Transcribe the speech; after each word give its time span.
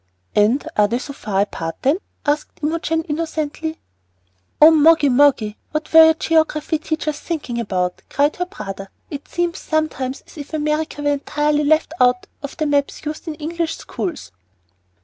'""And 0.35 0.67
are 0.77 0.87
they 0.87 0.97
so 0.97 1.13
far 1.13 1.41
apart, 1.41 1.75
then?" 1.83 1.97
asked 2.25 2.59
Imogen, 2.63 3.03
innocently. 3.03 3.79
"Oh, 4.59 4.71
Moggy, 4.71 5.09
Moggy! 5.09 5.57
what 5.73 5.93
were 5.93 6.05
your 6.05 6.13
geography 6.15 6.79
teachers 6.79 7.19
thinking 7.19 7.59
about?" 7.59 8.01
cried 8.09 8.37
her 8.37 8.47
brother. 8.47 8.89
"It 9.11 9.27
seems 9.27 9.59
sometimes 9.59 10.21
as 10.25 10.39
if 10.39 10.55
America 10.55 11.03
were 11.03 11.13
entirely 11.13 11.63
left 11.65 11.93
out 12.01 12.25
of 12.41 12.57
the 12.57 12.65
maps 12.65 13.05
used 13.05 13.27
in 13.27 13.35
English 13.35 13.75
schools." 13.77 14.31